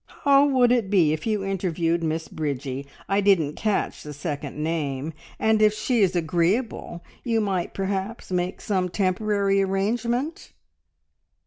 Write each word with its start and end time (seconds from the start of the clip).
How 0.23 0.47
would 0.47 0.71
it 0.71 0.89
be 0.89 1.13
if 1.13 1.27
you 1.27 1.43
interviewed 1.45 2.03
Miss 2.03 2.27
Bridgie 2.27 2.87
I 3.07 3.21
didn't 3.21 3.53
catch 3.53 4.01
the 4.01 4.13
second 4.13 4.57
name 4.57 5.13
and 5.37 5.61
if 5.61 5.75
she 5.75 6.01
is 6.01 6.15
agreeable, 6.15 7.03
you 7.23 7.39
might 7.39 7.75
perhaps 7.75 8.31
make 8.31 8.61
some 8.61 8.89
temporary 8.89 9.61
arrangement!" 9.61 10.53